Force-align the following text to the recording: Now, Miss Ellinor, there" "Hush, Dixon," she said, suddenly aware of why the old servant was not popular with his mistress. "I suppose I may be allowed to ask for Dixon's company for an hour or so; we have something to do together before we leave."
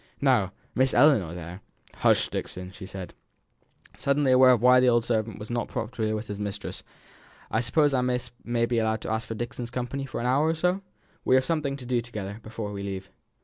Now, 0.19 0.51
Miss 0.73 0.95
Ellinor, 0.95 1.35
there" 1.35 1.61
"Hush, 2.01 2.27
Dixon," 2.29 2.71
she 2.71 2.87
said, 2.87 3.13
suddenly 3.95 4.31
aware 4.31 4.49
of 4.49 4.59
why 4.63 4.79
the 4.79 4.89
old 4.89 5.05
servant 5.05 5.37
was 5.37 5.51
not 5.51 5.67
popular 5.67 6.15
with 6.15 6.27
his 6.27 6.39
mistress. 6.39 6.81
"I 7.51 7.59
suppose 7.59 7.93
I 7.93 8.01
may 8.43 8.65
be 8.65 8.79
allowed 8.79 9.01
to 9.01 9.11
ask 9.11 9.27
for 9.27 9.35
Dixon's 9.35 9.69
company 9.69 10.07
for 10.07 10.19
an 10.19 10.25
hour 10.25 10.47
or 10.47 10.55
so; 10.55 10.81
we 11.23 11.35
have 11.35 11.45
something 11.45 11.75
to 11.77 11.85
do 11.85 12.01
together 12.01 12.39
before 12.41 12.71
we 12.71 12.81
leave." 12.81 13.11